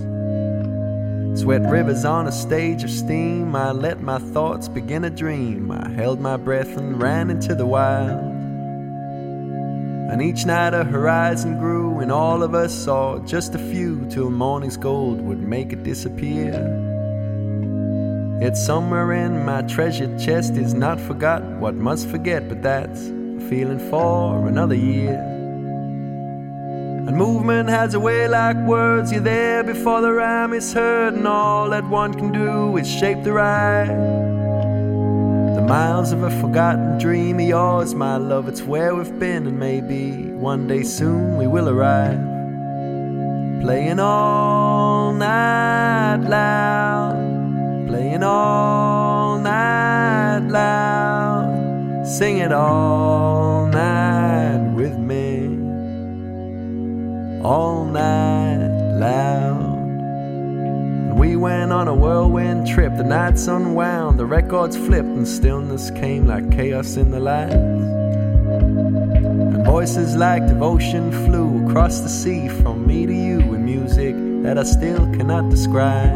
[1.40, 5.70] Sweat rivers on a stage of steam, I let my thoughts begin a dream.
[5.70, 8.29] I held my breath and ran into the wild.
[10.10, 14.32] And each night a horizon grew, and all of us saw just a few till
[14.32, 16.54] morning's gold would make it disappear.
[18.42, 23.40] Yet somewhere in my treasured chest is not forgot what must forget, but that's a
[23.50, 25.14] feeling for another year.
[27.08, 31.28] And movement has a way like words, you're there before the rhyme is heard, and
[31.28, 34.29] all that one can do is shape the ride.
[35.70, 40.32] Miles of a forgotten dream of yours, my love, it's where we've been, and maybe
[40.32, 42.18] one day soon we will arrive.
[43.62, 55.46] Playing all night loud, playing all night loud, sing it all night with me,
[57.44, 59.49] all night loud.
[61.40, 66.52] Went on a whirlwind trip, the nights unwound, the records flipped, and stillness came like
[66.52, 67.54] chaos in the lights.
[67.54, 68.06] And
[69.66, 74.64] voices like devotion flew across the sea from me to you in music that I
[74.64, 76.12] still cannot describe.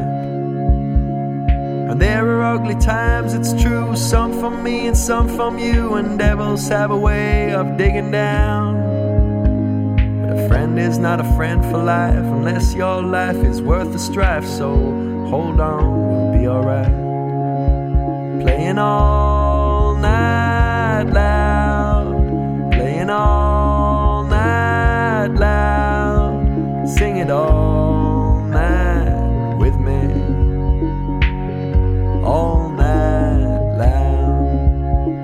[1.89, 6.19] And there are ugly times, it's true, some from me and some from you, and
[6.19, 8.75] devils have a way of digging down.
[10.21, 13.99] But A friend is not a friend for life unless your life is worth the
[13.99, 14.45] strife.
[14.45, 16.91] So hold on, we'll be alright.
[18.41, 26.87] Playing all night loud, playing all night loud.
[26.87, 30.01] Sing it all night with me,
[32.23, 35.17] all night loud.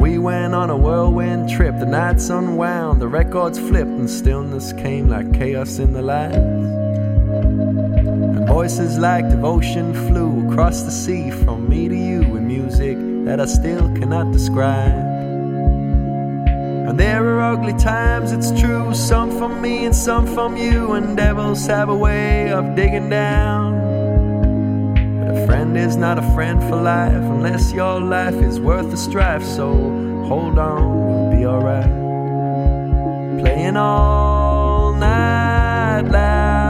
[0.00, 5.08] We went on a whirlwind trip, the nights unwound, the records flipped, and stillness came
[5.08, 6.85] like chaos in the lights.
[8.46, 13.46] Voices like devotion flew across the sea from me to you in music that I
[13.46, 15.16] still cannot describe.
[16.88, 21.16] And there are ugly times, it's true, some from me and some from you, and
[21.16, 23.74] devils have a way of digging down.
[25.18, 28.96] But a friend is not a friend for life unless your life is worth the
[28.96, 29.42] strife.
[29.42, 29.72] So
[30.28, 31.90] hold on, we'll be alright.
[33.40, 36.65] Playing all night loud,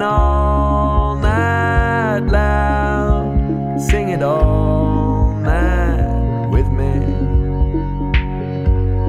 [0.00, 3.80] playing all night loud.
[3.80, 6.92] Sing it all night with me,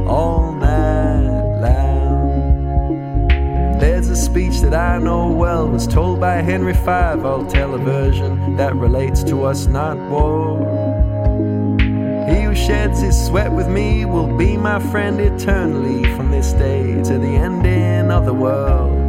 [0.07, 2.19] all night loud.
[3.79, 6.89] There's a speech that I know well, was told by Henry V.
[6.89, 10.59] I'll tell a version that relates to us, not war.
[12.29, 17.01] He who sheds his sweat with me will be my friend eternally from this day
[17.03, 19.00] to the ending of the world.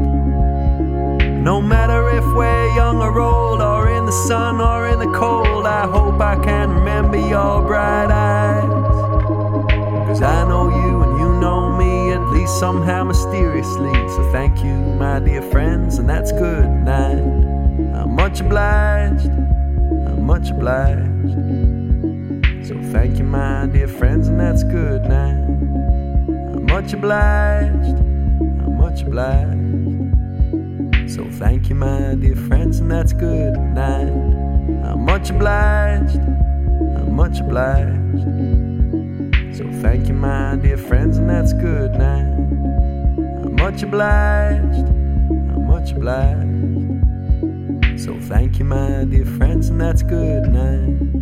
[1.42, 5.66] No matter if we're young or old, or in the sun or in the cold,
[5.66, 8.62] I hope I can remember your bright eyes.
[10.06, 13.92] Cause I know you and you know me, at least somehow mysteriously.
[14.10, 17.18] So thank you, my dear friends, and that's good night.
[17.18, 21.32] I'm much obliged, I'm much obliged.
[22.68, 25.42] So thank you, my dear friends, and that's good night.
[26.54, 29.61] I'm much obliged, I'm much obliged.
[31.14, 34.08] So thank you, my dear friends, and that's good night.
[34.08, 38.24] I'm much obliged, I'm much obliged.
[39.54, 42.32] So thank you, my dear friends, and that's good night.
[43.44, 46.48] I'm much obliged, I'm much obliged.
[48.00, 51.21] So thank you, my dear friends, and that's good night.